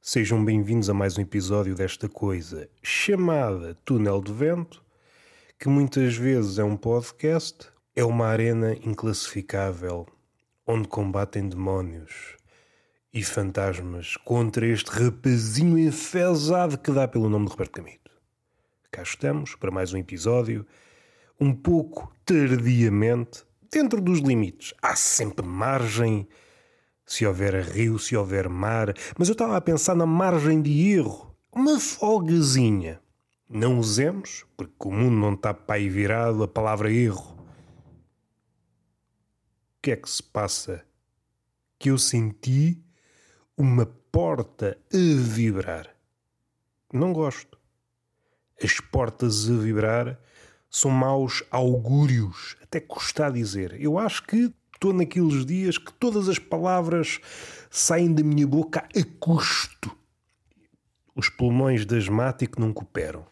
[0.00, 4.80] Sejam bem-vindos a mais um episódio desta coisa chamada Túnel de Vento,
[5.58, 10.06] que muitas vezes é um podcast, é uma arena inclassificável
[10.64, 12.36] onde combatem demónios
[13.12, 18.12] e fantasmas contra este rapazinho enfesado que dá pelo nome de Roberto Camito.
[18.92, 20.64] Cá estamos para mais um episódio,
[21.40, 24.74] um pouco tardiamente, dentro dos limites.
[24.80, 26.28] Há sempre margem
[27.06, 31.34] se houver rio, se houver mar, mas eu estava a pensar na margem de erro,
[31.52, 33.00] uma folgazinha.
[33.48, 37.34] Não usemos, porque o mundo não está para aí virado a palavra erro.
[39.76, 40.84] O que é que se passa?
[41.78, 42.82] Que eu senti
[43.56, 45.94] uma porta a vibrar.
[46.92, 47.58] Não gosto.
[48.62, 50.18] As portas a vibrar
[50.70, 53.80] são maus augúrios, até custa dizer.
[53.80, 54.52] Eu acho que
[54.84, 57.18] estou naqueles dias que todas as palavras
[57.70, 59.90] saem da minha boca a custo.
[61.16, 63.24] Os pulmões de asmático não cooperam.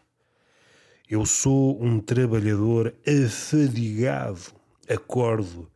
[1.07, 4.51] Eu sou um trabalhador afadigado.
[4.89, 5.69] Acordo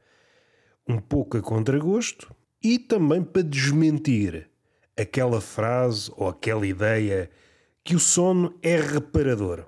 [0.88, 4.50] um pouco a contragosto e também para desmentir
[5.00, 7.30] aquela frase ou aquela ideia
[7.84, 9.64] que o sono é reparador.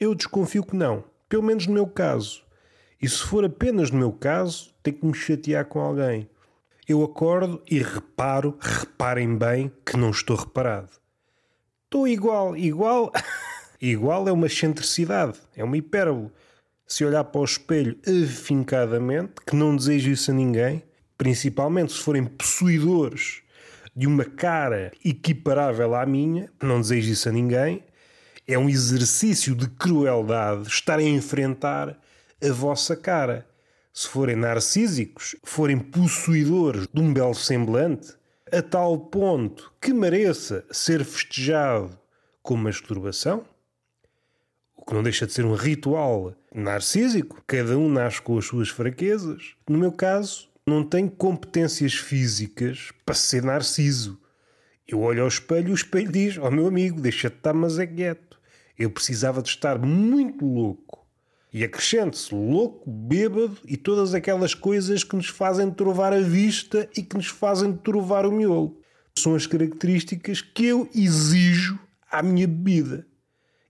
[0.00, 2.42] Eu desconfio que não, pelo menos no meu caso.
[3.00, 6.28] E se for apenas no meu caso, tenho que me chatear com alguém.
[6.88, 10.90] Eu acordo e reparo, reparem bem, que não estou reparado.
[11.84, 13.12] Estou igual, igual.
[13.80, 16.30] igual é uma excentricidade, é uma hipérbole.
[16.86, 20.82] Se olhar para o espelho afincadamente, que não desejo isso a ninguém,
[21.16, 23.42] principalmente se forem possuidores
[23.94, 27.84] de uma cara equiparável à minha, não desejo isso a ninguém,
[28.46, 31.96] é um exercício de crueldade estar a enfrentar
[32.42, 33.46] a vossa cara.
[33.92, 38.14] Se forem narcísicos, forem possuidores de um belo semblante,
[38.50, 41.98] a tal ponto que mereça ser festejado
[42.42, 43.44] com masturbação,
[44.74, 48.70] o que não deixa de ser um ritual narcísico, cada um nasce com as suas
[48.70, 49.54] fraquezas.
[49.68, 54.18] No meu caso, não tenho competências físicas para ser narciso.
[54.88, 57.78] Eu olho ao espelho e o espelho diz: Ó oh, meu amigo, deixa-te estar, mas
[57.78, 58.40] é quieto.
[58.78, 61.01] Eu precisava de estar muito louco
[61.52, 67.02] e acrescente-se louco, bêbado e todas aquelas coisas que nos fazem trovar a vista e
[67.02, 68.78] que nos fazem trovar o miolo.
[69.18, 71.78] São as características que eu exijo
[72.10, 73.06] à minha bebida.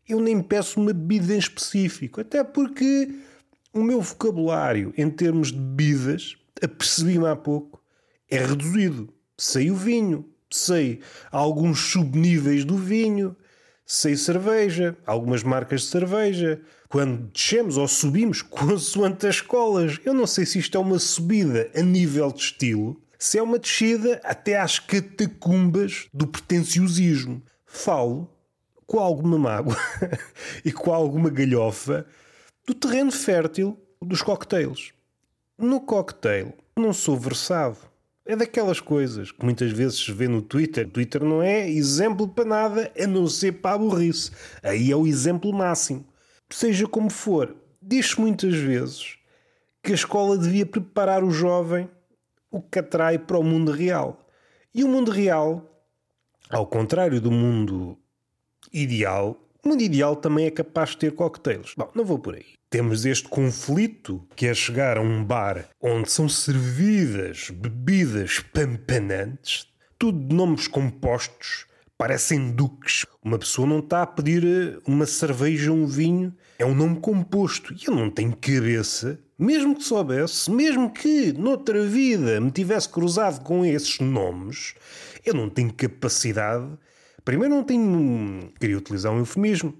[0.09, 3.11] Eu nem peço uma bebida em específico, até porque
[3.73, 7.83] o meu vocabulário em termos de bebidas, apercebi-me há pouco,
[8.31, 9.13] é reduzido.
[9.37, 11.01] Sei o vinho, sei
[11.33, 13.35] alguns subníveis do vinho,
[13.85, 19.99] sei cerveja, algumas marcas de cerveja, quando descemos ou subimos consoante as escolas.
[20.05, 23.59] Eu não sei se isto é uma subida a nível de estilo, se é uma
[23.59, 27.43] descida até às catacumbas do pretenciosismo.
[27.65, 28.29] Falo
[28.87, 29.77] com alguma mágoa
[30.65, 32.07] e com alguma galhofa
[32.67, 34.93] do terreno fértil dos cocktails.
[35.57, 37.79] No cocktail não sou versado.
[38.25, 40.87] É daquelas coisas que muitas vezes se vê no Twitter.
[40.87, 44.31] O Twitter não é exemplo para nada a não ser para a burrice.
[44.63, 46.07] Aí é o exemplo máximo.
[46.49, 49.17] Seja como for, diz-se muitas vezes
[49.83, 51.89] que a escola devia preparar o jovem
[52.51, 54.29] o que atrai para o mundo real.
[54.75, 55.85] E o mundo real,
[56.51, 57.99] ao contrário do mundo
[58.73, 61.75] ideal, o mundo ideal também é capaz de ter coquetéis.
[61.77, 62.62] Bom, não vou por aí.
[62.73, 69.67] Temos este conflito que é chegar a um bar onde são servidas bebidas pampanantes,
[69.99, 71.67] tudo de nomes compostos,
[71.99, 73.05] parecem duques.
[73.23, 77.75] Uma pessoa não está a pedir eh, uma cerveja, um vinho, é um nome composto.
[77.75, 83.45] E eu não tenho cabeça, mesmo que soubesse, mesmo que noutra vida me tivesse cruzado
[83.45, 84.73] com esses nomes,
[85.27, 86.67] eu não tenho capacidade.
[87.23, 88.51] Primeiro, não tenho.
[88.59, 89.77] Queria utilizar um eufemismo.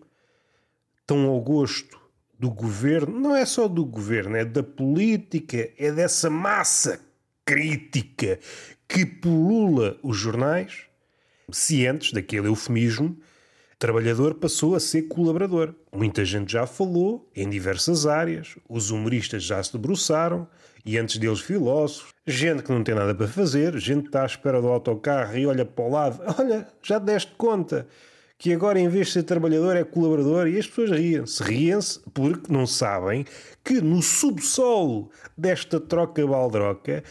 [1.07, 2.02] Tão ao gosto
[2.39, 7.01] do governo, não é só do governo, é da política, é dessa massa
[7.45, 8.39] crítica
[8.89, 10.87] que pulula os jornais
[11.51, 13.17] cientes daquele eufemismo,
[13.79, 15.75] trabalhador passou a ser colaborador.
[15.93, 20.47] Muita gente já falou em diversas áreas, os humoristas já se debruçaram,
[20.85, 24.27] e antes deles filósofos, gente que não tem nada para fazer, gente que está à
[24.27, 27.87] espera do autocarro e olha para o lado, olha, já deste conta
[28.43, 31.41] que agora em vez de ser trabalhador é colaborador e as pessoas riem-se.
[31.45, 33.25] Riem-se porque não sabem
[33.63, 37.05] que no subsolo desta troca baldroca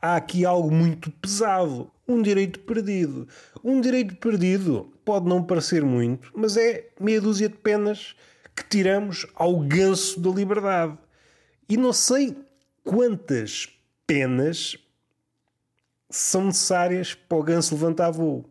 [0.00, 3.26] há aqui algo muito pesado um direito perdido.
[3.64, 8.14] Um direito perdido pode não parecer muito, mas é meia dúzia de penas
[8.54, 10.98] que tiramos ao ganso da liberdade.
[11.66, 12.36] E não sei
[12.84, 13.70] quantas
[14.06, 14.76] penas
[16.10, 18.44] são necessárias para o ganso levantar voo.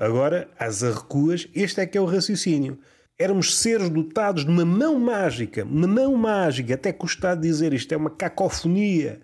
[0.00, 2.78] Agora, às arrecuas, este é que é o raciocínio.
[3.18, 7.98] Éramos seres dotados de uma mão mágica, uma mão mágica, até custar dizer isto é
[7.98, 9.20] uma cacofonia.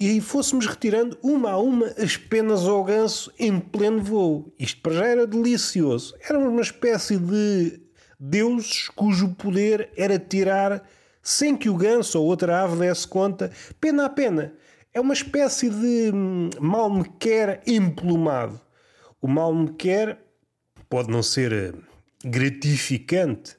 [0.00, 4.52] E aí fôssemos retirando uma a uma as penas ao ganso em pleno voo.
[4.58, 6.12] Isto para já era delicioso.
[6.28, 7.80] Éramos uma espécie de
[8.18, 10.84] deuses cujo poder era tirar,
[11.22, 14.54] sem que o ganso ou outra ave desse conta, pena a pena.
[14.92, 18.60] É uma espécie de hum, mal me quer emplumado.
[19.22, 20.18] O mal me quer
[20.90, 21.72] pode não ser eh,
[22.24, 23.56] gratificante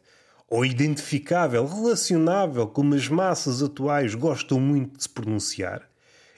[0.49, 5.89] ou identificável, relacionável, como as massas atuais gostam muito de se pronunciar,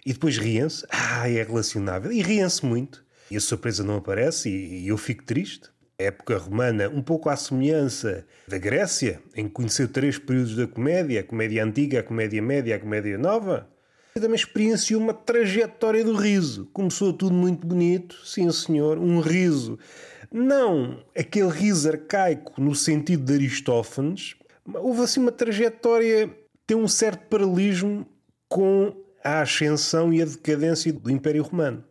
[0.05, 4.87] e depois riem-se, ah, é relacionável, e riem-se muito, e a surpresa não aparece, e,
[4.87, 5.71] eu fico triste.
[5.99, 10.67] A época romana, um pouco à semelhança da Grécia, em que conheceu três períodos da
[10.67, 13.67] comédia, a comédia antiga, a comédia média, a comédia nova,
[14.19, 16.69] também experienciou uma trajetória do riso.
[16.71, 19.77] Começou tudo muito bonito, sim senhor, um riso
[20.35, 24.35] não aquele riso arcaico no sentido de Aristófanes,
[24.73, 26.29] houve assim uma trajetória,
[26.67, 28.05] tem um certo paralelismo
[28.49, 31.85] com a ascensão e a decadência do Império Romano.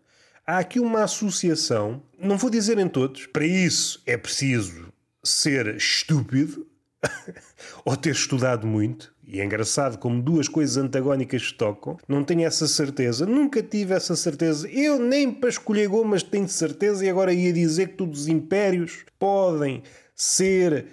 [0.47, 4.93] Há aqui uma associação, não vou dizer em todos, para isso é preciso
[5.23, 6.67] ser estúpido
[7.82, 11.97] ou ter estudado muito, e é engraçado como duas coisas antagónicas se tocam.
[12.06, 14.69] Não tenho essa certeza, nunca tive essa certeza.
[14.69, 19.05] Eu nem para escolher gomas tenho certeza e agora ia dizer que todos os impérios
[19.19, 19.82] podem
[20.15, 20.87] ser.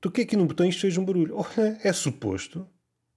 [0.00, 1.36] Toquei aqui num botão e isto fez um barulho.
[1.36, 2.66] Olha, é suposto.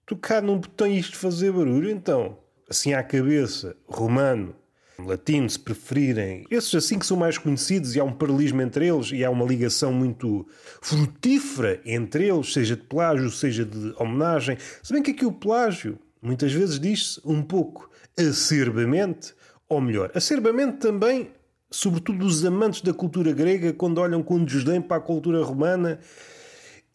[0.05, 2.37] Tocar num botão e isto fazer barulho, então.
[2.69, 4.55] Assim à cabeça, romano,
[4.99, 6.45] latino, se preferirem.
[6.49, 9.45] Esses assim que são mais conhecidos e há um paralelismo entre eles e há uma
[9.45, 10.47] ligação muito
[10.81, 14.57] frutífera entre eles, seja de plágio, seja de homenagem.
[14.81, 19.33] Se bem que aqui o plágio muitas vezes diz-se um pouco acerbamente,
[19.69, 21.31] ou melhor, acerbamente também,
[21.69, 25.99] sobretudo os amantes da cultura grega, quando olham com desdém para a cultura romana.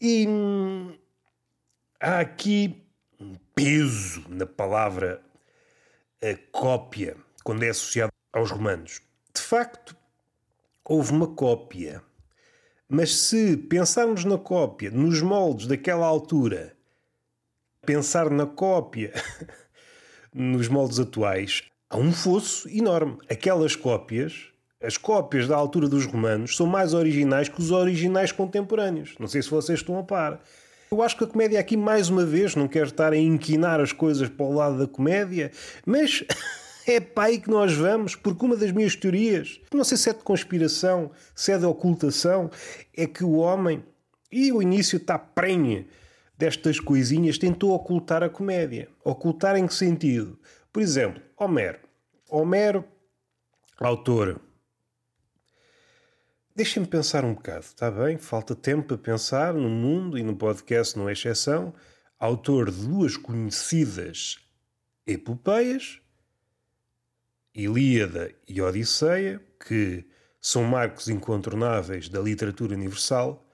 [0.01, 0.93] E hum,
[2.01, 2.83] há aqui
[3.21, 5.23] um peso na palavra
[6.21, 9.01] a cópia quando é associado aos romanos.
[9.35, 9.97] De facto,
[10.85, 12.03] houve uma cópia.
[12.89, 16.77] Mas se pensarmos na cópia nos moldes daquela altura,
[17.87, 19.13] pensar na cópia
[20.35, 23.19] nos moldes atuais, há um fosso enorme.
[23.31, 24.49] Aquelas cópias,
[24.83, 29.15] as cópias da altura dos romanos, são mais originais que os originais contemporâneos.
[29.19, 30.43] Não sei se vocês estão a par.
[30.91, 33.93] Eu acho que a comédia aqui, mais uma vez, não quero estar a inquinar as
[33.93, 35.51] coisas para o lado da comédia,
[35.87, 36.23] mas
[36.87, 40.13] É para aí que nós vamos, porque uma das minhas teorias, não sei se é
[40.13, 42.51] de conspiração, se é de ocultação,
[42.97, 43.85] é que o homem,
[44.31, 45.87] e o início está prenhe
[46.37, 48.89] destas coisinhas, tentou ocultar a comédia.
[49.05, 50.39] Ocultar em que sentido?
[50.73, 51.79] Por exemplo, Homero.
[52.29, 52.85] Homero,
[53.79, 54.41] autor.
[56.55, 58.19] Deixem-me pensar um bocado, está bem?
[58.19, 61.73] Falta tempo para pensar no mundo e no podcast não é exceção.
[62.19, 64.37] Autor de duas conhecidas
[65.07, 66.02] epopeias
[67.55, 70.05] Ilíada e Odisseia, que
[70.41, 73.47] são marcos incontornáveis da literatura universal.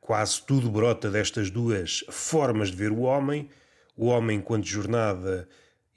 [0.00, 3.48] Quase tudo brota destas duas formas de ver o homem,
[3.96, 5.48] o homem enquanto jornada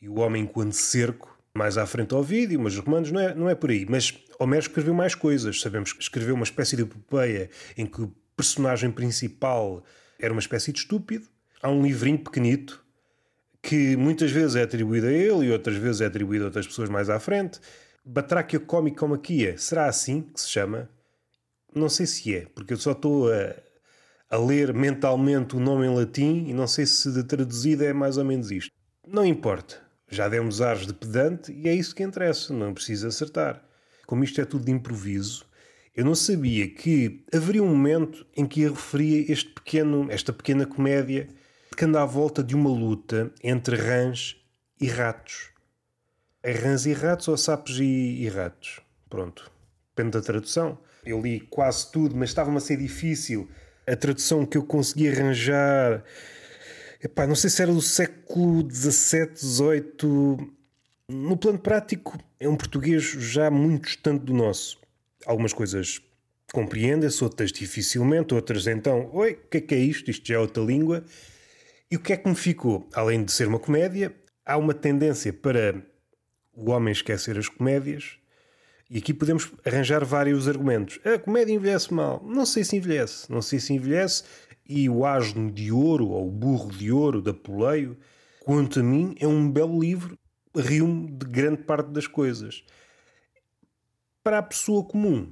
[0.01, 1.35] e o homem enquanto cerco.
[1.53, 3.85] Mais à frente ao vídeo, mas os romanos não é, não é por aí.
[3.89, 5.59] Mas Homero escreveu mais coisas.
[5.59, 9.83] Sabemos que escreveu uma espécie de epopeia em que o personagem principal
[10.19, 11.27] era uma espécie de estúpido.
[11.61, 12.85] Há um livrinho pequenito
[13.67, 16.87] que muitas vezes é atribuído a ele e outras vezes é atribuído a outras pessoas
[16.87, 17.59] mais à frente.
[18.05, 20.89] Batráquia Comicomaquia, será assim que se chama?
[21.75, 23.53] Não sei se é, porque eu só estou a,
[24.29, 28.15] a ler mentalmente o nome em latim e não sei se de traduzido é mais
[28.15, 28.71] ou menos isto.
[29.05, 33.61] Não importa, já demos ares de pedante e é isso que interessa, não precisa acertar.
[34.05, 35.45] Como isto é tudo de improviso,
[35.93, 40.65] eu não sabia que haveria um momento em que eu referia este pequeno, esta pequena
[40.65, 41.27] comédia
[41.75, 44.35] que anda à volta de uma luta entre rãs
[44.79, 45.51] e ratos.
[46.41, 48.79] É rãs e ratos ou sapos e, e ratos?
[49.09, 49.51] Pronto,
[49.95, 50.77] depende da tradução.
[51.05, 53.49] Eu li quase tudo, mas estava-me a ser difícil.
[53.85, 56.03] A tradução que eu consegui arranjar.
[57.01, 60.51] Epá, não sei se era do século XVII, XVIII.
[61.09, 64.79] No plano prático, é um português já muito distante do nosso.
[65.25, 66.01] Algumas coisas
[66.51, 70.11] compreendem-se, outras dificilmente, outras então, oi, o que é que é isto?
[70.11, 71.03] Isto já é outra língua.
[71.89, 72.89] E o que é que me ficou?
[72.93, 74.15] Além de ser uma comédia,
[74.45, 75.81] há uma tendência para
[76.53, 78.17] o homem esquecer as comédias.
[78.89, 80.99] E aqui podemos arranjar vários argumentos.
[81.05, 82.23] A comédia envelhece mal.
[82.25, 83.31] Não sei se envelhece.
[83.31, 84.23] Não sei se envelhece.
[84.67, 87.97] E o Asno de Ouro, ou o Burro de Ouro, da Poleio,
[88.41, 90.17] quanto a mim, é um belo livro.
[90.55, 92.63] Rio-me de grande parte das coisas.
[94.23, 95.31] Para a pessoa comum,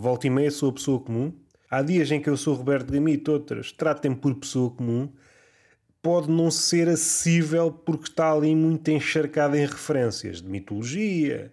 [0.00, 1.32] Volta e meia sou a pessoa comum.
[1.68, 5.12] Há dias em que eu sou Roberto Gamito, outras tratem-me por pessoa comum.
[6.00, 11.52] Pode não ser acessível porque está ali muito encharcada em referências de mitologia.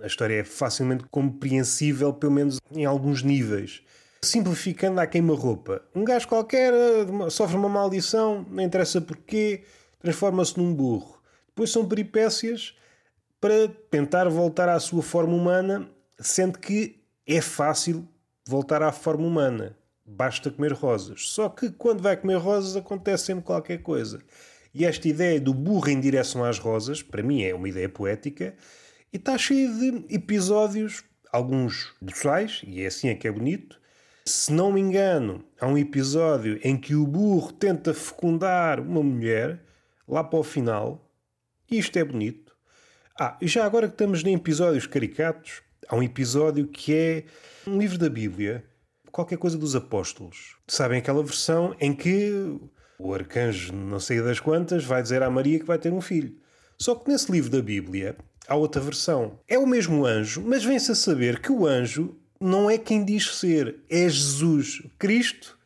[0.00, 3.82] A história é facilmente compreensível, pelo menos em alguns níveis.
[4.22, 5.82] Simplificando à queima-roupa.
[5.94, 9.64] Um gajo qualquer eh, sofre uma maldição, não interessa porquê,
[10.00, 11.20] transforma-se num burro.
[11.48, 12.74] Depois são peripécias
[13.40, 18.06] para tentar voltar à sua forma humana, sendo que é fácil
[18.46, 19.76] voltar à forma humana.
[20.10, 21.28] Basta comer rosas.
[21.28, 24.20] Só que quando vai comer rosas acontece sempre qualquer coisa.
[24.74, 28.54] E esta ideia do burro em direção às rosas, para mim é uma ideia poética,
[29.12, 33.80] e está cheia de episódios, alguns boçais, e é assim é que é bonito.
[34.24, 39.60] Se não me engano, há um episódio em que o burro tenta fecundar uma mulher,
[40.06, 41.08] lá para o final,
[41.70, 42.54] e isto é bonito.
[43.18, 47.24] Ah, e já agora que estamos em episódios caricatos, há um episódio que é
[47.66, 48.64] um livro da Bíblia,
[49.10, 50.56] qualquer coisa dos apóstolos.
[50.66, 52.58] Sabem aquela versão em que
[52.98, 56.36] o arcanjo, não sei das quantas, vai dizer à Maria que vai ter um filho.
[56.78, 59.38] Só que nesse livro da Bíblia há outra versão.
[59.48, 63.36] É o mesmo anjo, mas vem-se a saber que o anjo não é quem diz
[63.36, 65.58] ser, é Jesus, Cristo,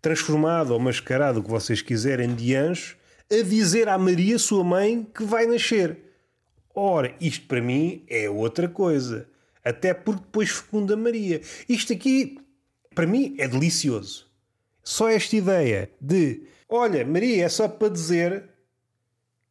[0.00, 2.96] transformado ou mascarado, o que vocês quiserem, de anjo,
[3.30, 5.98] a dizer à Maria, sua mãe, que vai nascer.
[6.72, 9.28] Ora, isto para mim é outra coisa.
[9.64, 11.40] Até porque depois fecunda Maria.
[11.68, 12.38] Isto aqui,
[12.96, 14.26] para mim, é delicioso.
[14.82, 18.48] Só esta ideia de, olha, Maria é só para dizer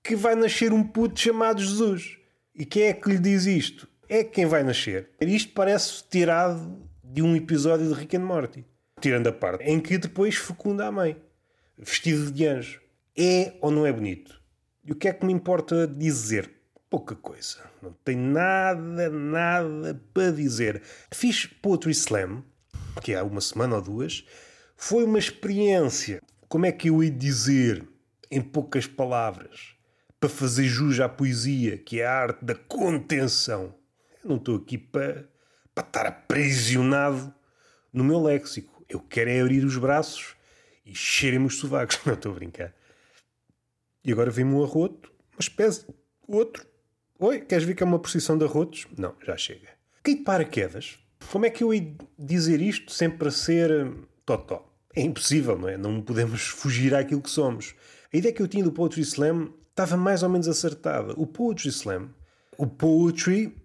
[0.04, 2.18] que vai nascer um puto chamado Jesus.
[2.56, 3.88] E quem é que lhe diz isto?
[4.10, 5.12] É quem vai nascer.
[5.22, 8.66] Isto parece tirado de um episódio de Rick and Morty.
[9.00, 11.16] Tirando a parte em que depois fecunda a mãe,
[11.78, 12.82] vestido de anjo.
[13.16, 14.42] É ou não é bonito?
[14.84, 16.50] E o que é que me importa dizer?
[16.90, 17.60] Pouca coisa.
[17.80, 20.82] Não tenho nada, nada para dizer.
[21.12, 22.44] Fiz Poetry Slam,
[23.02, 24.26] que há uma semana ou duas.
[24.76, 26.22] Foi uma experiência.
[26.48, 27.88] Como é que eu ia dizer,
[28.30, 29.76] em poucas palavras,
[30.20, 33.76] para fazer jus à poesia, que é a arte da contenção?
[34.24, 35.28] Eu não estou aqui para,
[35.74, 37.34] para estar aprisionado
[37.94, 38.84] no meu léxico.
[38.88, 40.36] Eu quero é abrir os braços
[40.86, 42.00] e cheirem-me os sovacos.
[42.06, 42.74] Não estou a brincar.
[44.04, 45.86] E agora vem-me um arroto, uma espécie
[46.28, 46.66] outro.
[47.18, 48.86] Oi, queres ver que é uma precisão de arrotos?
[48.96, 49.70] Não, já chega.
[50.04, 51.00] Caí de paraquedas.
[51.32, 54.72] Como é que eu ia dizer isto sem parecer hum, totó?
[54.96, 55.78] É impossível, não é?
[55.78, 57.76] Não podemos fugir àquilo que somos.
[58.14, 61.14] A ideia que eu tinha do Poetry Slam estava mais ou menos acertada.
[61.18, 62.10] O Poetry Slam,
[62.58, 63.56] o poetry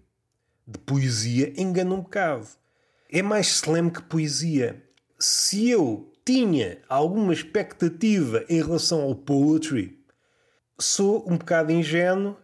[0.67, 2.47] de poesia, engana um bocado.
[3.09, 4.83] É mais slam que poesia.
[5.19, 9.99] Se eu tinha alguma expectativa em relação ao poetry,
[10.79, 12.37] sou um bocado ingênuo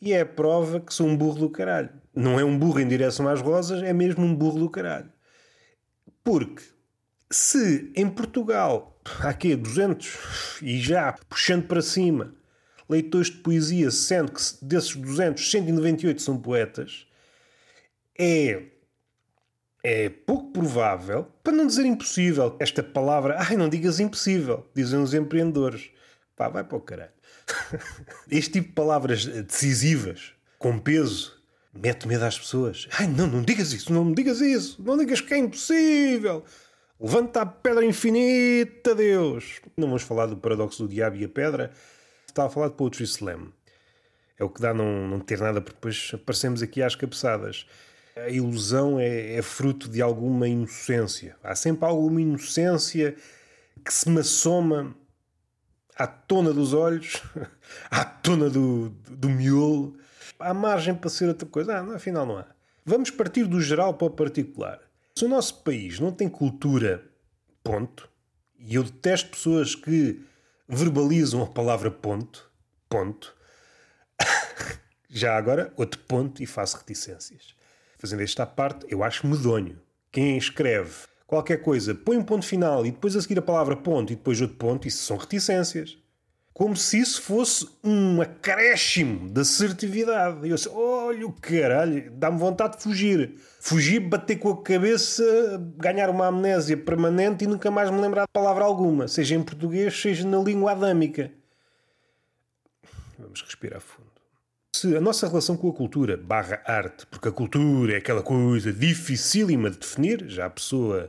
[0.00, 1.90] e é a prova que sou um burro do caralho.
[2.18, 5.08] Não é um burro em direção às rosas, é mesmo um burro do caralho.
[6.24, 6.64] Porque
[7.30, 12.34] se em Portugal há aqui 200 e já puxando para cima
[12.88, 17.06] leitores de poesia, sendo que desses 200, 198 são poetas,
[18.18, 18.64] é
[19.84, 25.14] é pouco provável, para não dizer impossível, esta palavra, ai, não digas impossível, dizem os
[25.14, 25.90] empreendedores.
[26.34, 27.12] Pá, vai para o caralho.
[28.28, 31.37] Este tipo de palavras decisivas, com peso,
[31.72, 32.88] mete medo às pessoas.
[32.98, 36.44] Ai, não, não digas isso, não me digas isso, não digas que é impossível.
[37.00, 39.60] Levanta a pedra infinita, Deus.
[39.76, 41.70] Não vamos falar do paradoxo do diabo e a pedra.
[42.26, 43.52] Estava a falar de Poetry Slam.
[44.36, 47.66] É o que dá não, não ter nada, porque depois aparecemos aqui às cabeçadas.
[48.16, 51.36] A ilusão é, é fruto de alguma inocência.
[51.42, 53.14] Há sempre alguma inocência
[53.84, 54.94] que se me assoma
[55.96, 57.22] à tona dos olhos,
[57.90, 59.96] à tona do, do miolo,
[60.38, 61.78] há margem para ser outra coisa.
[61.78, 62.46] Ah, afinal não há.
[62.84, 64.80] Vamos partir do geral para o particular.
[65.14, 67.04] Se o nosso país não tem cultura,
[67.62, 68.08] ponto,
[68.58, 70.24] e eu detesto pessoas que
[70.68, 72.50] verbalizam a palavra ponto,
[72.88, 73.34] ponto,
[75.08, 77.54] já agora, outro ponto e faço reticências.
[77.98, 79.80] Fazendo esta parte, eu acho medonho.
[80.12, 80.94] Quem escreve
[81.26, 84.40] qualquer coisa, põe um ponto final e depois a seguir a palavra ponto e depois
[84.40, 85.98] outro ponto, isso são reticências.
[86.58, 90.44] Como se isso fosse um acréscimo de assertividade.
[90.44, 93.36] E eu disse, olha o caralho, dá-me vontade de fugir.
[93.60, 95.22] Fugir, bater com a cabeça,
[95.76, 99.96] ganhar uma amnésia permanente e nunca mais me lembrar de palavra alguma, seja em português,
[100.00, 101.30] seja na língua adâmica.
[103.16, 104.08] Vamos respirar fundo.
[104.74, 108.72] Se a nossa relação com a cultura barra arte, porque a cultura é aquela coisa
[108.72, 111.08] dificílima de definir, já a pessoa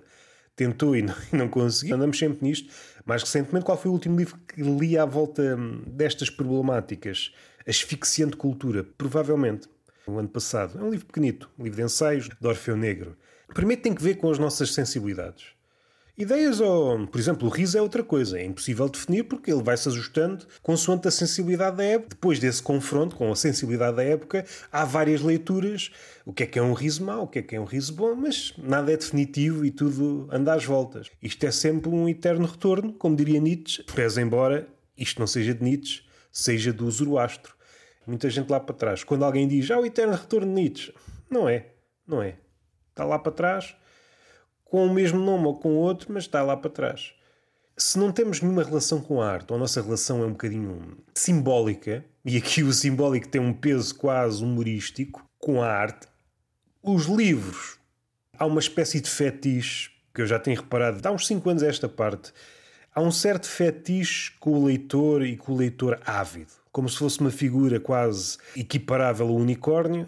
[0.56, 2.72] tentou e não, e não conseguiu, andamos sempre nisto.
[3.10, 7.34] Mais recentemente, qual foi o último livro que li à volta destas problemáticas?
[7.68, 9.68] Asfixiante Cultura, provavelmente,
[10.08, 10.78] no ano passado.
[10.78, 13.18] É um livro pequenito, um livro de ensaios de Orfeu Negro.
[13.52, 15.48] Primeiro tem que ver com as nossas sensibilidades.
[16.20, 18.38] Ideias ou, por exemplo, o riso é outra coisa.
[18.38, 22.10] É impossível definir porque ele vai se ajustando consoante a sensibilidade da época.
[22.10, 25.92] Depois desse confronto com a sensibilidade da época, há várias leituras.
[26.26, 27.94] O que é que é um riso mau, o que é que é um riso
[27.94, 31.10] bom, mas nada é definitivo e tudo anda às voltas.
[31.24, 35.64] Isto é sempre um eterno retorno, como diria Nietzsche, pese embora isto não seja de
[35.64, 36.02] Nietzsche,
[36.34, 37.56] seja do Zoroastro.
[38.06, 39.06] Muita gente lá para trás.
[39.06, 40.94] Quando alguém diz, ah, o eterno retorno de Nietzsche.
[41.32, 41.68] Não é,
[42.06, 42.36] não é.
[42.92, 43.74] Está lá para trás
[44.70, 47.14] com o mesmo nome ou com outro, mas está lá para trás.
[47.76, 50.98] Se não temos nenhuma relação com a arte, ou a nossa relação é um bocadinho
[51.14, 56.08] simbólica, e aqui o simbólico tem um peso quase humorístico com a arte,
[56.84, 57.80] os livros,
[58.38, 61.88] há uma espécie de fetiche que eu já tenho reparado, há uns 5 anos esta
[61.88, 62.34] parte,
[62.94, 67.20] há um certo fetiche com o leitor e com o leitor ávido, como se fosse
[67.22, 70.08] uma figura quase equiparável ao unicórnio,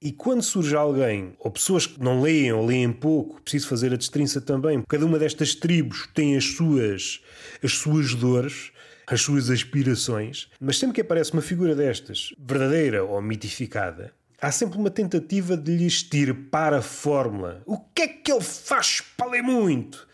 [0.00, 3.96] e quando surge alguém, ou pessoas que não leem ou leem pouco, preciso fazer a
[3.96, 4.82] destrinça também.
[4.88, 7.20] Cada uma destas tribos tem as suas,
[7.62, 8.70] as suas dores,
[9.06, 14.78] as suas aspirações, mas sempre que aparece uma figura destas, verdadeira ou mitificada, há sempre
[14.78, 16.08] uma tentativa de lhes
[16.50, 17.62] para a fórmula.
[17.66, 20.06] O que é que ele faz para ler muito?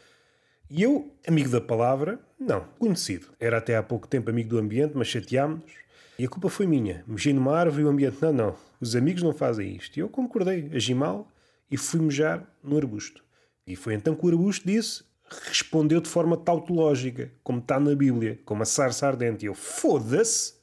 [0.71, 3.27] E eu, amigo da palavra, não, conhecido.
[3.39, 5.85] Era até há pouco tempo amigo do ambiente, mas chateámos-nos.
[6.19, 7.05] E a culpa foi minha.
[7.07, 9.97] Mexi numa árvore e o ambiente, não, não, os amigos não fazem isto.
[9.97, 11.29] E eu concordei, agi mal
[11.71, 13.25] e fui mejar no arbusto.
[13.67, 15.03] E foi então que o arbusto disse,
[15.49, 19.45] respondeu de forma tautológica, como está na Bíblia, como a sarça ardente.
[19.45, 20.55] E eu, foda-se!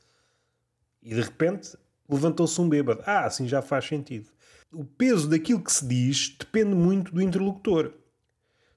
[1.04, 1.76] E de repente
[2.08, 3.02] levantou-se um bêbado.
[3.06, 4.30] Ah, assim já faz sentido.
[4.72, 7.92] O peso daquilo que se diz depende muito do interlocutor.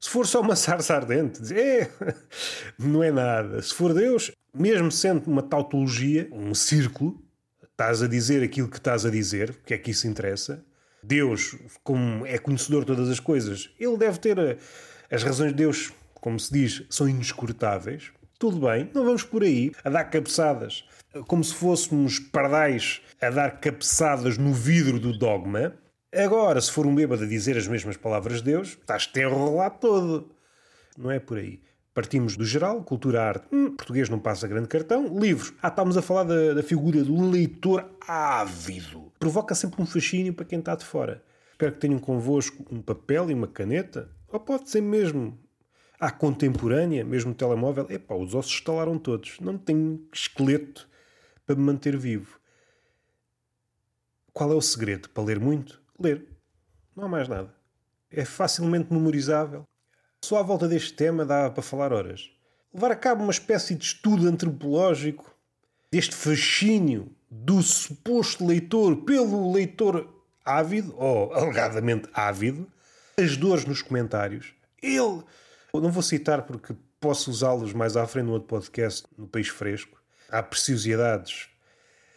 [0.01, 1.91] Se for só uma sarça ardente, diz, é,
[2.79, 3.63] não é nada.
[3.63, 7.21] Se for Deus, mesmo sendo uma tautologia, um círculo,
[7.63, 10.65] estás a dizer aquilo que estás a dizer, que é que isso interessa.
[11.03, 14.57] Deus, como é conhecedor de todas as coisas, ele deve ter a,
[15.11, 18.13] as razões de Deus, como se diz, são inescrutáveis.
[18.39, 20.85] Tudo bem, não vamos por aí a dar cabeçadas,
[21.27, 25.75] como se fôssemos pardais a dar cabeçadas no vidro do dogma.
[26.15, 29.79] Agora, se for um bêbado a dizer as mesmas palavras de Deus, estás-te a enrolar
[29.79, 30.31] todo.
[30.97, 31.61] Não é por aí.
[31.95, 35.55] Partimos do geral, cultura, arte, hum, português não passa grande cartão, livros.
[35.63, 39.13] Ah, estamos a falar da, da figura do leitor ávido.
[39.17, 41.23] Provoca sempre um fascínio para quem está de fora.
[41.53, 45.39] Espero que tenham convosco um papel e uma caneta, ou pode ser mesmo
[46.01, 47.87] à contemporânea, mesmo o telemóvel.
[47.89, 49.39] Epá, os ossos estalaram todos.
[49.39, 50.89] Não tenho esqueleto
[51.47, 52.41] para me manter vivo.
[54.33, 55.81] Qual é o segredo para ler muito?
[55.97, 56.27] Ler.
[56.97, 57.55] Não há mais nada.
[58.11, 59.65] É facilmente memorizável.
[60.25, 62.31] Só à volta deste tema dá para falar horas.
[62.73, 65.37] Levar a cabo uma espécie de estudo antropológico
[65.93, 70.09] deste fascínio do suposto leitor pelo leitor
[70.43, 72.67] ávido, ou alegadamente ávido,
[73.19, 74.55] as dores nos comentários.
[74.83, 75.23] Ele,
[75.75, 79.49] eu não vou citar porque posso usá-los mais à frente no outro podcast, no País
[79.49, 80.01] Fresco.
[80.31, 81.51] Há preciosidades,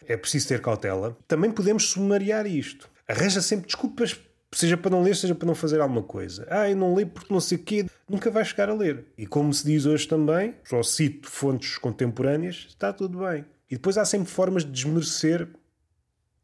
[0.08, 1.18] é preciso ter cautela.
[1.28, 2.90] Também podemos sumariar isto.
[3.06, 4.18] Arranja sempre desculpas
[4.52, 6.48] Seja para não ler, seja para não fazer alguma coisa.
[6.50, 7.86] Ah, eu não leio porque não sei o quê.
[8.08, 9.06] Nunca vai chegar a ler.
[9.18, 13.46] E como se diz hoje também, só cito fontes contemporâneas, está tudo bem.
[13.70, 15.50] E depois há sempre formas de desmerecer,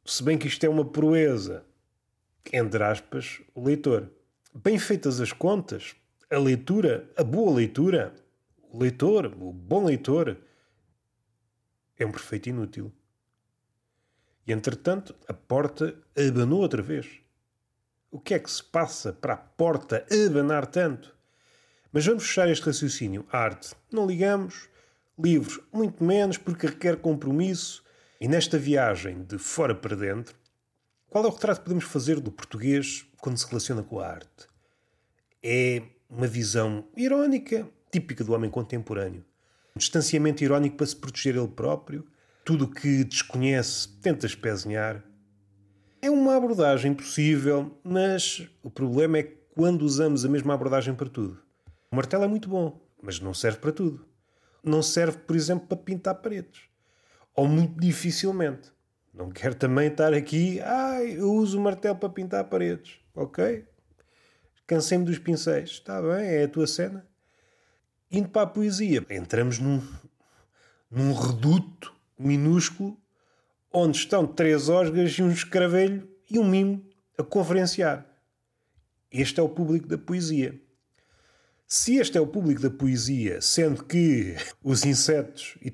[0.06, 1.64] se bem que isto é uma proeza,
[2.52, 4.10] entre aspas, o leitor.
[4.54, 5.96] Bem feitas as contas,
[6.30, 8.14] a leitura, a boa leitura,
[8.70, 10.38] o leitor, o bom leitor,
[11.98, 12.92] é um perfeito inútil.
[14.46, 17.23] E entretanto, a porta abanou outra vez.
[18.14, 21.16] O que é que se passa para a porta abanar tanto?
[21.92, 23.26] Mas vamos fechar este raciocínio.
[23.32, 24.70] Arte, não ligamos.
[25.18, 27.84] Livros, muito menos, porque requer compromisso.
[28.22, 30.36] E nesta viagem de fora para dentro,
[31.10, 34.48] qual é o retrato que podemos fazer do português quando se relaciona com a arte?
[35.42, 39.26] É uma visão irónica, típica do homem contemporâneo.
[39.76, 42.06] Um distanciamento irónico para se proteger ele próprio.
[42.46, 45.04] Tudo o que desconhece tenta espezinhar.
[46.04, 51.42] É uma abordagem possível, mas o problema é quando usamos a mesma abordagem para tudo.
[51.90, 54.06] O martelo é muito bom, mas não serve para tudo.
[54.62, 56.64] Não serve, por exemplo, para pintar paredes.
[57.34, 58.70] Ou muito dificilmente.
[59.14, 63.00] Não quero também estar aqui, ah, eu uso o martelo para pintar paredes.
[63.16, 63.66] Ok?
[64.68, 65.70] Cansei-me dos pincéis.
[65.70, 67.08] Está bem, é a tua cena.
[68.12, 69.82] Indo para a poesia, entramos num,
[70.92, 73.02] num reduto minúsculo
[73.74, 76.86] onde estão três osgas e um escravelho e um mimo
[77.18, 78.08] a conferenciar.
[79.12, 80.60] Este é o público da poesia.
[81.68, 85.58] Se este é o público da poesia, sendo que os insetos.
[85.62, 85.72] E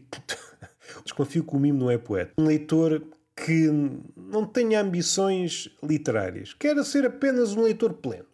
[1.03, 2.33] desconfio que o mimo não é poeta.
[2.37, 3.03] Um leitor
[3.35, 3.69] que
[4.15, 8.27] não tenha ambições literárias, quer ser apenas um leitor pleno.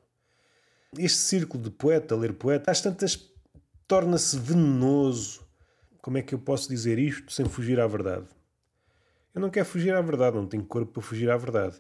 [0.98, 3.20] Este círculo de poeta, ler poeta, às tantas
[3.88, 5.46] torna-se venenoso.
[6.02, 8.28] Como é que eu posso dizer isto sem fugir à verdade?
[9.36, 11.76] Eu não quero fugir à verdade, não tenho corpo para fugir à verdade.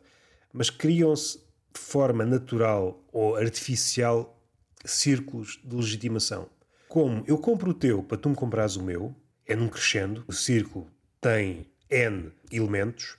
[0.51, 4.37] Mas criam-se de forma natural ou artificial
[4.83, 6.49] círculos de legitimação.
[6.89, 9.15] Como eu compro o teu para tu me comprares o meu,
[9.47, 10.87] é num crescendo, o círculo
[11.21, 13.15] tem N elementos,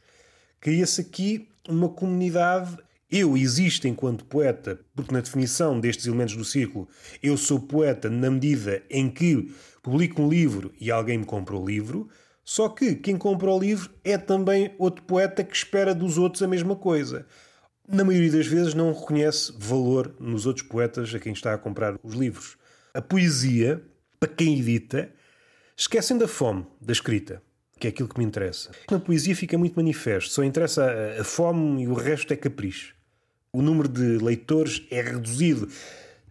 [0.60, 2.76] cria-se aqui uma comunidade.
[3.10, 6.88] Eu existo enquanto poeta, porque na definição destes elementos do círculo,
[7.22, 11.64] eu sou poeta na medida em que publico um livro e alguém me compra o
[11.64, 12.08] livro,
[12.48, 16.46] só que quem compra o livro é também outro poeta que espera dos outros a
[16.46, 17.26] mesma coisa.
[17.88, 21.98] Na maioria das vezes não reconhece valor nos outros poetas a quem está a comprar
[22.04, 22.56] os livros.
[22.94, 23.82] A poesia,
[24.20, 25.10] para quem edita,
[25.76, 27.42] esquecem da fome da escrita,
[27.80, 28.70] que é aquilo que me interessa.
[28.88, 30.86] Na poesia fica muito manifesto, só interessa
[31.20, 32.94] a, fome e o resto é capricho.
[33.52, 35.68] O número de leitores é reduzido,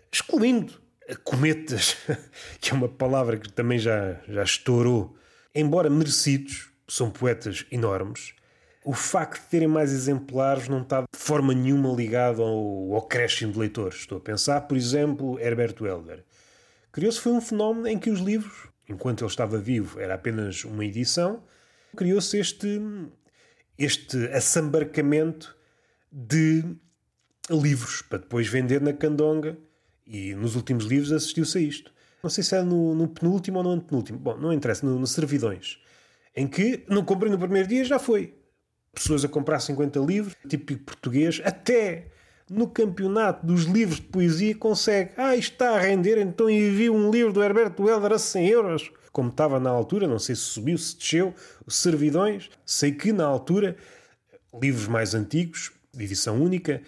[0.09, 0.75] excluindo
[1.25, 1.97] cometas,
[2.61, 5.17] que é uma palavra que também já, já estourou
[5.55, 8.35] embora merecidos, são poetas enormes,
[8.83, 13.53] o facto de terem mais exemplares não está de forma nenhuma ligado ao, ao crescimento
[13.53, 13.99] de leitores.
[14.01, 16.23] Estou a pensar, por exemplo, Herbert Welder.
[16.91, 20.85] Criou-se foi um fenómeno em que os livros, enquanto ele estava vivo, era apenas uma
[20.85, 21.43] edição,
[21.97, 22.79] criou-se este,
[23.77, 25.57] este assambarcamento
[26.11, 26.63] de
[27.49, 29.57] livros para depois vender na candonga
[30.05, 31.94] e nos últimos livros assistiu-se a isto.
[32.25, 34.17] Não sei se é no, no penúltimo ou no antepenúltimo.
[34.17, 35.77] Bom, não interessa, no, no Servidões.
[36.35, 38.33] Em que não comprei no primeiro dia, já foi.
[38.91, 42.07] Pessoas a comprar 50 livros, típico português, até
[42.49, 45.11] no campeonato dos livros de poesia consegue.
[45.17, 48.91] Ah, isto está a render, então envio um livro do Herberto Helder a 100 euros.
[49.11, 51.31] Como estava na altura, não sei se subiu, se desceu,
[51.67, 52.49] servidões.
[52.65, 53.77] Sei que na altura,
[54.59, 56.81] livros mais antigos, de edição única,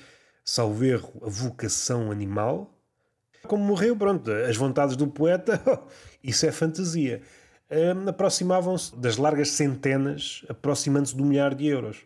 [0.44, 2.77] salvo erro, a vocação animal,
[3.48, 5.62] como morreu, pronto, as vontades do poeta,
[6.24, 7.22] isso é fantasia.
[7.70, 12.06] Um, aproximavam-se das largas centenas, aproximando-se do milhar de euros.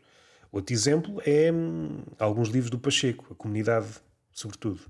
[0.52, 3.88] Outro exemplo é hum, alguns livros do Pacheco, a comunidade,
[4.32, 4.82] sobretudo.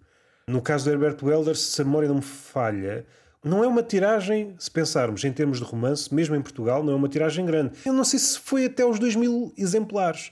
[0.47, 3.05] No caso do Herbert Welder, se a memória não me falha,
[3.43, 6.95] não é uma tiragem, se pensarmos em termos de romance, mesmo em Portugal, não é
[6.95, 7.73] uma tiragem grande.
[7.85, 10.31] Eu não sei se foi até os 2 mil exemplares.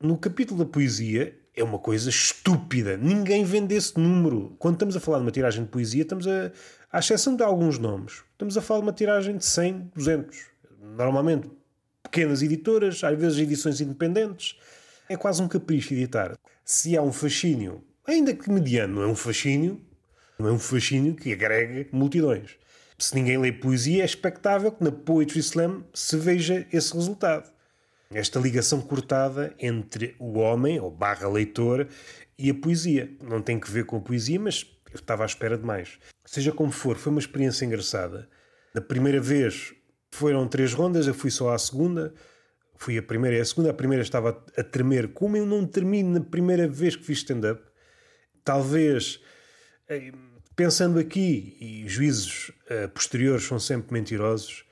[0.00, 2.96] No capítulo da poesia, é uma coisa estúpida.
[2.96, 4.54] Ninguém vende esse número.
[4.58, 6.52] Quando estamos a falar de uma tiragem de poesia, estamos a,
[6.92, 10.38] à exceção de alguns nomes, estamos a falar de uma tiragem de 100, 200.
[10.96, 11.50] Normalmente
[12.02, 14.56] pequenas editoras, às vezes edições independentes.
[15.08, 16.36] É quase um capricho editar.
[16.64, 19.80] Se há um fascínio, ainda que mediano, é um fascínio,
[20.38, 22.56] não é um fascínio que agrega multidões.
[22.98, 27.50] Se ninguém lê poesia, é expectável que na Poetry Slam se veja esse resultado.
[28.10, 31.88] Esta ligação cortada entre o homem, ou barra leitor,
[32.38, 33.10] e a poesia.
[33.20, 35.98] Não tem que ver com a poesia, mas eu estava à espera de mais.
[36.24, 38.28] Seja como for, foi uma experiência engraçada.
[38.74, 39.74] Da primeira vez
[40.10, 42.14] foram três rondas, eu fui só à segunda.
[42.78, 43.70] Fui a primeira e a segunda.
[43.70, 45.08] A primeira estava a tremer.
[45.12, 47.62] Como eu não termino na primeira vez que fiz stand-up,
[48.44, 49.20] talvez
[49.88, 50.12] eh,
[50.54, 54.64] pensando aqui, e juízos uh, posteriores são sempre mentirosos,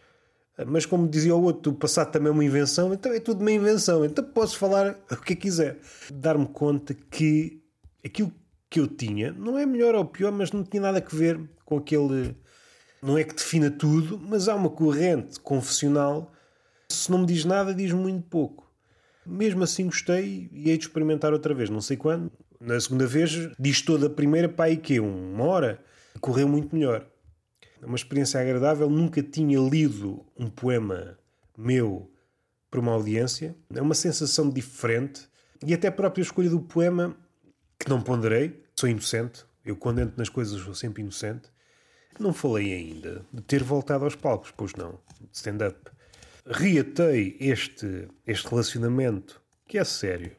[0.67, 3.51] mas como dizia o outro, o passado também é uma invenção, então é tudo uma
[3.51, 5.79] invenção, então posso falar o que quiser.
[6.13, 7.61] Dar-me conta que
[8.05, 8.33] aquilo
[8.71, 11.79] que eu tinha não é melhor ou pior, mas não tinha nada a ver com
[11.79, 12.37] aquele.
[13.03, 16.33] Não é que defina tudo, mas há uma corrente confessional.
[16.89, 18.71] Se não me diz nada, diz muito pouco.
[19.27, 22.31] Mesmo assim gostei e hei de experimentar outra vez, não sei quando.
[22.61, 25.83] Na segunda vez, diz toda a primeira, para aí que uma hora.
[26.21, 27.07] Correu muito melhor.
[27.85, 28.89] É uma experiência agradável.
[28.89, 31.19] Nunca tinha lido um poema
[31.57, 32.11] meu
[32.71, 33.55] para uma audiência.
[33.75, 35.29] É uma sensação diferente.
[35.63, 37.15] E até a própria escolha do poema,
[37.79, 39.45] que não ponderei, sou inocente.
[39.63, 41.51] Eu, quando entro nas coisas, sou sempre inocente.
[42.19, 44.99] Não falei ainda de ter voltado aos palcos, pois não,
[45.31, 45.79] stand-up.
[46.47, 50.33] Reatei este, este relacionamento, que é sério.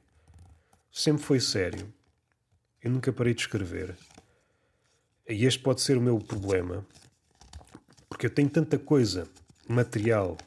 [0.92, 1.94] Sempre foi sério.
[2.82, 3.96] Eu nunca parei de escrever.
[5.30, 6.86] E este pode ser o meu problema.
[8.16, 9.28] Porque eu tenho tanta coisa,
[9.68, 10.38] material,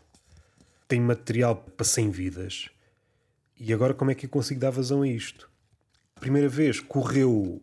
[0.88, 2.70] tenho material para 100 vidas.
[3.60, 5.50] E agora como é que eu consigo dar vazão a isto?
[6.18, 7.60] Primeira vez correu.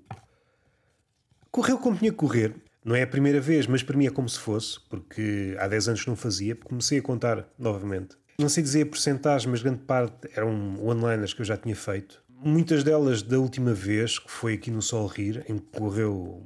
[1.50, 2.54] Correu como tinha que correr.
[2.84, 5.88] Não é a primeira vez, mas para mim é como se fosse, porque há 10
[5.88, 8.16] anos não fazia, comecei a contar novamente.
[8.38, 12.22] Não sei dizer a porcentagem, mas grande parte eram one-liners que eu já tinha feito.
[12.30, 16.44] Muitas delas da última vez, que foi aqui no Sol Rir, em que correu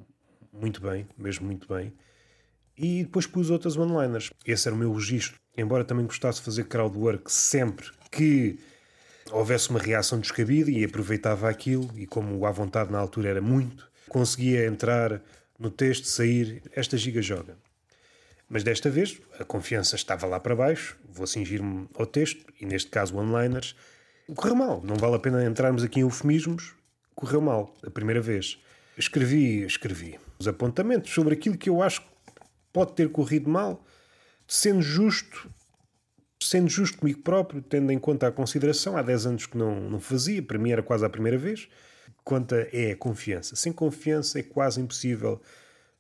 [0.54, 1.92] muito bem, mesmo muito bem
[2.80, 4.32] e depois pus outras one-liners.
[4.46, 5.38] Esse era o meu registro.
[5.58, 8.58] Embora também gostasse de fazer crowdwork sempre que
[9.30, 13.88] houvesse uma reação descabida e aproveitava aquilo, e como à vontade na altura era muito,
[14.08, 15.22] conseguia entrar
[15.60, 17.58] no texto, sair, esta giga joga.
[18.50, 22.90] Mas desta vez a confiança estava lá para baixo, vou cingir-me ao texto, e neste
[22.90, 23.76] caso one-liners,
[24.34, 24.82] correu mal.
[24.84, 26.74] Não vale a pena entrarmos aqui em eufemismos,
[27.14, 28.58] correu mal, a primeira vez.
[28.98, 32.02] Escrevi, escrevi os apontamentos sobre aquilo que eu acho
[32.72, 33.86] pode ter corrido mal,
[34.48, 35.50] sendo justo,
[36.42, 40.00] sendo justo comigo próprio, tendo em conta a consideração, há 10 anos que não, não
[40.00, 41.68] fazia, para mim era quase a primeira vez,
[42.24, 43.56] conta é confiança.
[43.56, 45.42] Sem confiança é quase impossível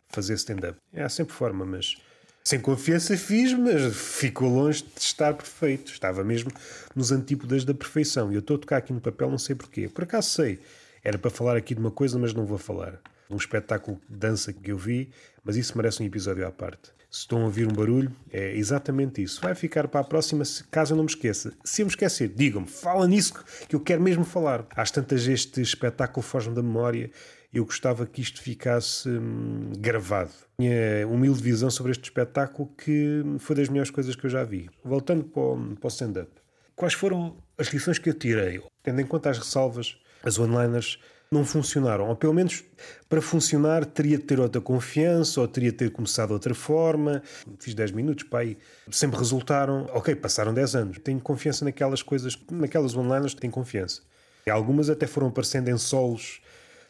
[0.10, 0.77] fazer stand-up.
[0.93, 1.97] Há sempre forma, mas
[2.43, 5.91] sem confiança fiz, mas ficou longe de estar perfeito.
[5.91, 6.51] Estava mesmo
[6.95, 8.32] nos antípodas da perfeição.
[8.32, 9.88] E eu estou a tocar aqui no papel, não sei porquê.
[9.88, 10.60] Por acaso sei.
[11.03, 12.99] Era para falar aqui de uma coisa, mas não vou falar.
[13.30, 15.12] Um espetáculo de dança que eu vi,
[15.44, 16.92] mas isso merece um episódio à parte.
[17.12, 19.42] Se estão a ouvir um barulho, é exatamente isso.
[19.42, 21.54] Vai ficar para a próxima, caso eu não me esqueça.
[21.63, 23.34] Se eu me esquecer, digam-me, fala nisso
[23.68, 24.68] que eu quero mesmo falar.
[24.76, 27.10] Às tantas, este espetáculo foge-me da memória.
[27.52, 30.30] Eu gostava que isto ficasse hum, gravado.
[30.60, 34.70] Minha humilde visão sobre este espetáculo que foi das melhores coisas que eu já vi.
[34.84, 36.30] Voltando para o, o stand-up.
[36.76, 38.62] Quais foram as lições que eu tirei?
[38.84, 41.00] Tendo em conta as ressalvas, as one-liners
[41.32, 42.08] não funcionaram.
[42.10, 42.63] Ou pelo menos
[43.08, 47.22] para funcionar teria de ter outra confiança ou teria de ter começado de outra forma.
[47.60, 48.58] Fiz 10 minutos, pai.
[48.89, 49.88] Sempre resultaram.
[49.94, 51.00] Ok, passaram 10 anos.
[51.00, 54.02] Tenho confiança naquelas coisas, naquelas one-liners, tenho confiança.
[54.48, 56.42] E algumas até foram aparecendo em solos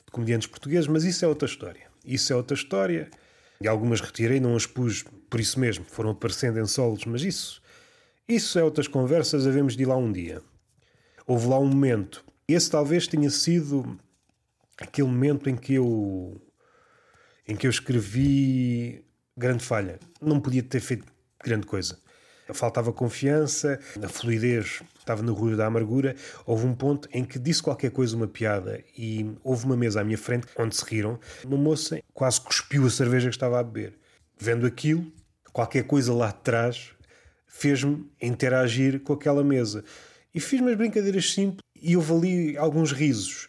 [0.05, 1.87] de comediantes portugueses, mas isso é outra história.
[2.05, 3.09] Isso é outra história.
[3.61, 5.83] E algumas retirei, não as pus por isso mesmo.
[5.83, 7.61] Foram aparecendo em solos, mas isso.
[8.25, 10.41] Isso é outras conversas, havemos de ir lá um dia.
[11.27, 12.23] Houve lá um momento.
[12.47, 13.99] Esse talvez tenha sido
[14.79, 16.41] aquele momento em que eu
[17.47, 19.03] em que eu escrevi
[19.35, 19.99] grande falha.
[20.21, 21.05] Não podia ter feito
[21.43, 21.97] grande coisa.
[22.53, 26.15] Faltava confiança, a fluidez estava no ruído da amargura.
[26.45, 30.03] Houve um ponto em que disse qualquer coisa, uma piada, e houve uma mesa à
[30.03, 31.19] minha frente onde se riram.
[31.45, 33.97] Uma moça quase cuspiu a cerveja que estava a beber.
[34.37, 35.11] Vendo aquilo,
[35.51, 36.91] qualquer coisa lá atrás
[37.47, 39.83] fez-me interagir com aquela mesa.
[40.33, 43.48] E fiz umas brincadeiras simples e houve ali alguns risos.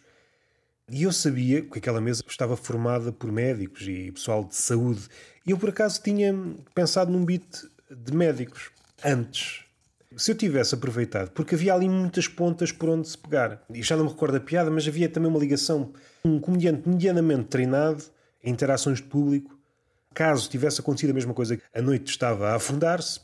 [0.91, 5.07] E eu sabia que aquela mesa estava formada por médicos e pessoal de saúde.
[5.47, 6.35] E eu, por acaso, tinha
[6.75, 9.63] pensado num beat de médicos antes.
[10.17, 13.63] Se eu tivesse aproveitado, porque havia ali muitas pontas por onde se pegar.
[13.73, 15.93] E já não me recordo a piada, mas havia também uma ligação.
[16.25, 18.03] Um comediante medianamente treinado
[18.43, 19.57] em interações de público.
[20.13, 23.21] Caso tivesse acontecido a mesma coisa, a noite estava a afundar-se,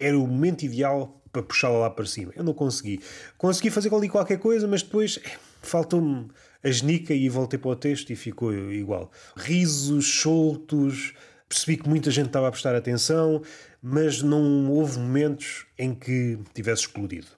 [0.00, 2.32] era o momento ideal para puxá-la lá para cima.
[2.34, 3.00] Eu não consegui.
[3.36, 6.30] Consegui fazer ali qualquer coisa, mas depois eh, faltou-me
[6.66, 9.10] a genica e voltei para o texto e ficou igual.
[9.36, 11.14] Risos soltos,
[11.48, 13.40] percebi que muita gente estava a prestar atenção,
[13.80, 17.28] mas não houve momentos em que tivesse explodido.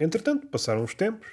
[0.00, 1.28] Entretanto, passaram os tempos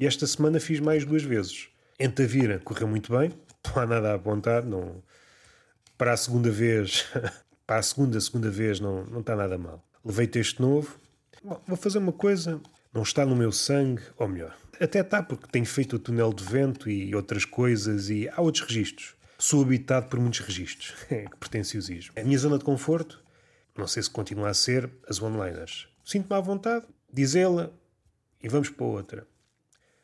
[0.00, 1.68] e esta semana fiz mais duas vezes.
[2.00, 3.30] Em Tavira correu muito bem,
[3.66, 5.02] não há nada a apontar, não...
[5.98, 7.04] para a segunda vez,
[7.66, 9.86] para a segunda, segunda vez não, não está nada mal.
[10.02, 10.98] Levei texto novo,
[11.44, 12.60] Bom, vou fazer uma coisa,
[12.92, 16.44] não está no meu sangue, ou melhor, até está, porque tenho feito o túnel de
[16.44, 19.14] vento e outras coisas e há outros registros.
[19.38, 20.94] Sou habitado por muitos registros.
[21.10, 22.12] É que pretenciosismo.
[22.16, 23.22] A minha zona de conforto,
[23.76, 25.88] não sei se continua a ser, as one-liners.
[26.04, 27.70] Sinto-me à vontade, dizê-la
[28.42, 29.26] e vamos para outra.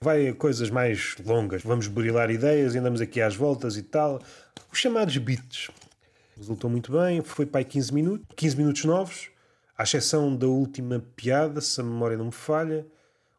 [0.00, 4.20] Vai a coisas mais longas, vamos burilar ideias andamos aqui às voltas e tal.
[4.70, 5.70] Os chamados beats.
[6.36, 9.30] Resultou muito bem, foi para aí 15 minutos, 15 minutos novos,
[9.76, 12.86] à exceção da última piada, se a memória não me falha.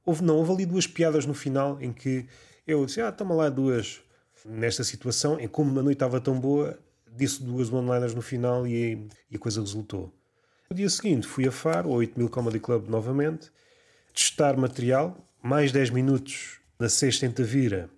[0.06, 2.26] Houve, não, houve ali duas piadas no final em que
[2.68, 4.02] eu disse: Ah, toma lá duas.
[4.46, 6.78] Nesta situação, em como a noite estava tão boa,
[7.16, 10.14] disse duas one-liners no final e, e, a coisa resultou.
[10.70, 13.52] No dia seguinte fui a Faro, ao 8000 Comedy Club novamente,
[14.14, 17.90] testar material, mais 10 minutos na sexta em Tavira,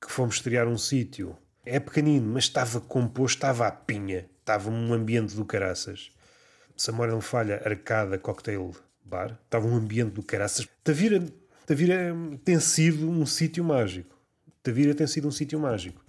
[0.00, 1.36] que fomos estrear um sítio.
[1.64, 6.10] É pequenino, mas estava composto, estava à pinha, estava um ambiente do caraças.
[6.76, 8.74] Se a memória não falha, Arcada Cocktail
[9.08, 10.68] bar, estava um ambiente do caraças.
[10.84, 11.24] Tavira,
[11.66, 14.16] Tavira tem sido um sítio mágico.
[14.62, 16.04] Tavira tem sido um sítio mágico.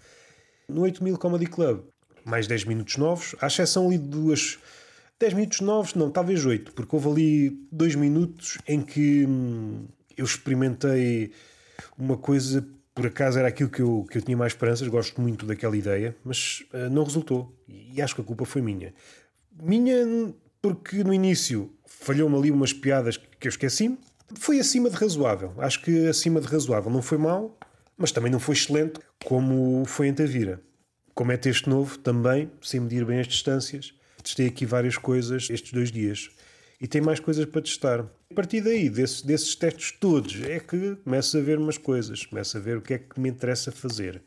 [0.67, 1.81] No 8000 Comedy Club,
[2.25, 4.59] mais 10 minutos novos, à exceção ali de duas.
[5.19, 9.85] 10 minutos novos, não, talvez 8, porque houve ali 2 minutos em que hum,
[10.15, 11.33] eu experimentei
[11.97, 15.45] uma coisa, por acaso era aquilo que eu, que eu tinha mais esperanças, gosto muito
[15.45, 17.53] daquela ideia, mas uh, não resultou.
[17.67, 18.93] E acho que a culpa foi minha.
[19.61, 23.97] Minha porque no início falhou-me ali umas piadas que eu esqueci-me.
[24.35, 25.53] Foi acima de razoável.
[25.57, 26.91] Acho que acima de razoável.
[26.91, 27.57] Não foi mal,
[27.97, 30.61] mas também não foi excelente como foi em Tavira.
[31.13, 35.73] Como é texto novo, também, sem medir bem as distâncias, testei aqui várias coisas estes
[35.73, 36.29] dois dias.
[36.79, 37.99] E tem mais coisas para testar.
[38.31, 42.57] A partir daí, desses, desses testes todos, é que começo a ver umas coisas, começo
[42.57, 44.21] a ver o que é que me interessa fazer.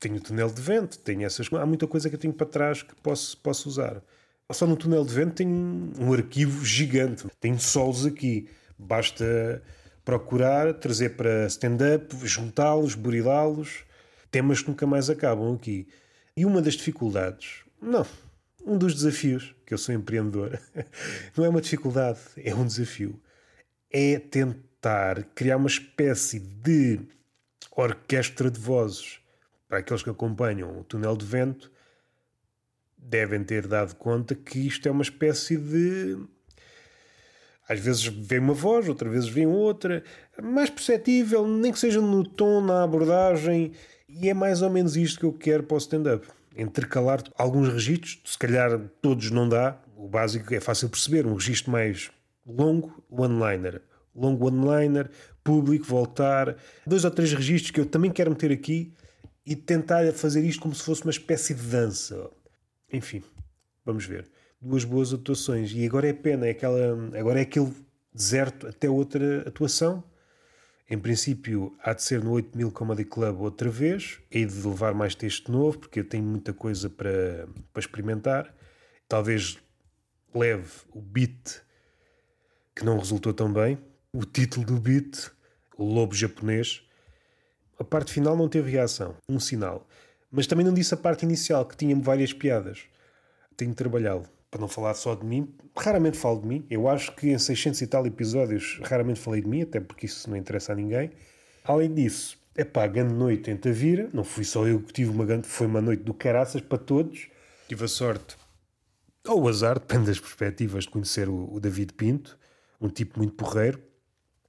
[0.00, 2.82] tenho o túnel de vento, tenho essas Há muita coisa que eu tenho para trás
[2.82, 4.02] que posso, posso usar.
[4.50, 7.26] Só no túnel de vento tenho um arquivo gigante.
[7.38, 8.48] Tenho solos aqui.
[8.78, 9.62] Basta
[10.04, 13.84] procurar, trazer para stand-up, juntá-los, burilá-los.
[14.30, 15.86] Temas que nunca mais acabam aqui.
[16.34, 18.06] E uma das dificuldades, não,
[18.64, 20.58] um dos desafios, que eu sou empreendedor,
[21.36, 23.20] não é uma dificuldade, é um desafio,
[23.90, 27.00] é tentar criar uma espécie de
[27.72, 29.20] orquestra de vozes
[29.68, 31.72] para aqueles que acompanham o túnel de vento
[32.98, 36.18] devem ter dado conta que isto é uma espécie de.
[37.68, 40.02] Às vezes vem uma voz, outras vezes vem outra,
[40.42, 43.72] mais perceptível, nem que seja no tom, na abordagem,
[44.08, 46.26] e é mais ou menos isto que eu quero para o stand-up.
[46.56, 51.70] Intercalar alguns registros, se calhar todos não dá, o básico é fácil perceber, um registro
[51.70, 52.10] mais
[52.46, 53.82] longo, one-liner.
[54.14, 55.10] Longo one-liner,
[55.44, 56.56] público, voltar,
[56.86, 58.94] dois ou três registros que eu também quero meter aqui
[59.44, 62.30] e tentar fazer isto como se fosse uma espécie de dança.
[62.92, 63.22] Enfim,
[63.84, 64.28] vamos ver.
[64.60, 65.72] Duas boas atuações.
[65.72, 67.72] E agora é pena, é aquela, agora é aquele
[68.12, 70.02] deserto até outra atuação.
[70.90, 74.20] Em princípio, há de ser no 8000 Comedy Club outra vez.
[74.30, 78.54] Hei de levar mais texto novo, porque eu tenho muita coisa para, para experimentar.
[79.06, 79.58] Talvez
[80.34, 81.62] leve o beat
[82.74, 83.78] que não resultou tão bem.
[84.12, 85.30] O título do beat,
[85.76, 86.82] o lobo japonês.
[87.78, 89.86] A parte final não teve reação, um sinal.
[90.30, 92.84] Mas também não disse a parte inicial, que tinha várias piadas.
[93.56, 94.24] Tenho de trabalhá-lo.
[94.50, 96.66] Para não falar só de mim, raramente falo de mim.
[96.70, 100.28] Eu acho que em 600 e tal episódios raramente falei de mim, até porque isso
[100.28, 101.10] não interessa a ninguém.
[101.64, 104.08] Além disso, é pá, grande noite em Tavira.
[104.12, 107.28] Não fui só eu que tive uma grande, foi uma noite do caraças para todos.
[107.68, 108.36] Tive a sorte,
[109.28, 112.38] ou o azar, depende das perspectivas, de conhecer o, o David Pinto,
[112.80, 113.78] um tipo muito porreiro.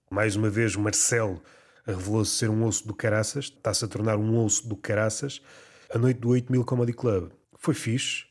[0.10, 1.42] Mais uma vez, o Marcelo
[1.86, 5.42] revelou-se ser um osso do caraças, está-se a tornar um osso do caraças
[5.94, 7.32] a noite do 8000 Comedy Club.
[7.58, 8.26] Foi fixe.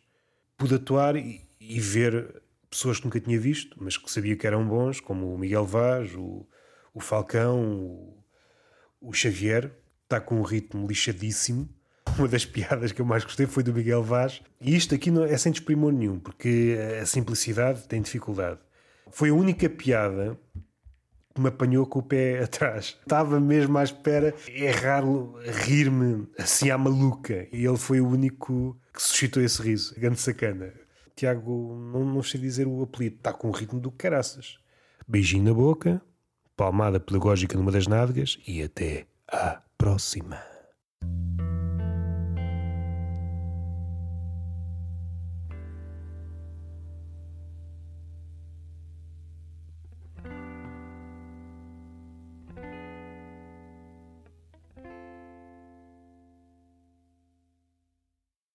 [0.57, 4.67] Pude atuar e, e, ver pessoas que nunca tinha visto, mas que sabia que eram
[4.67, 6.47] bons, como o Miguel Vaz, o,
[6.93, 8.25] o Falcão, o,
[9.01, 9.71] o Xavier.
[10.05, 11.69] Está com um ritmo lixadíssimo.
[12.19, 14.43] Uma das piadas que eu mais gostei foi do Miguel Vaz.
[14.61, 18.59] E isto aqui não é sem desprimor nenhum, porque a simplicidade tem dificuldade.
[19.11, 20.39] Foi a única piada
[21.39, 22.99] que me apanhou com o pé atrás.
[23.01, 27.49] Estava mesmo à espera, é raro rir-me assim à maluca.
[27.53, 29.95] E ele foi o único que suscitou esse riso.
[29.99, 30.73] Grande sacana.
[31.15, 34.59] Tiago, não, não sei dizer o apelido, está com o ritmo do caraças.
[35.07, 36.01] Beijinho na boca,
[36.57, 40.41] palmada pedagógica numa das nádegas e até à próxima.